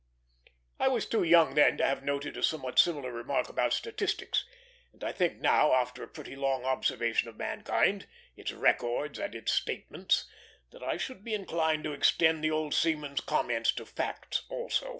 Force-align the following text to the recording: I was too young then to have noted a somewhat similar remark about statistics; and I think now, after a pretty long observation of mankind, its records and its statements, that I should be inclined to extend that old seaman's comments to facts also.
I 0.79 0.87
was 0.87 1.05
too 1.05 1.21
young 1.21 1.53
then 1.53 1.77
to 1.77 1.85
have 1.85 2.03
noted 2.03 2.35
a 2.35 2.41
somewhat 2.41 2.79
similar 2.79 3.11
remark 3.13 3.49
about 3.49 3.71
statistics; 3.71 4.45
and 4.91 5.03
I 5.03 5.11
think 5.11 5.37
now, 5.37 5.73
after 5.73 6.01
a 6.01 6.07
pretty 6.07 6.35
long 6.35 6.65
observation 6.65 7.29
of 7.29 7.37
mankind, 7.37 8.07
its 8.35 8.51
records 8.51 9.19
and 9.19 9.35
its 9.35 9.53
statements, 9.53 10.25
that 10.71 10.81
I 10.81 10.97
should 10.97 11.23
be 11.23 11.35
inclined 11.35 11.83
to 11.83 11.93
extend 11.93 12.43
that 12.43 12.49
old 12.49 12.73
seaman's 12.73 13.21
comments 13.21 13.71
to 13.73 13.85
facts 13.85 14.41
also. 14.49 14.89